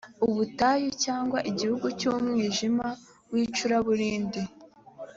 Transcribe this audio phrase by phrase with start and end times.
[0.27, 2.87] ubutayu cyangwa igihugu cy umwijima
[3.31, 4.41] w icuraburindi